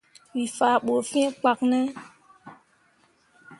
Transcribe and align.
We 0.33 0.43
faa 0.57 0.77
bu 0.85 0.93
fĩĩ 1.09 1.23
kpak 1.39 1.59
ne? 1.71 1.81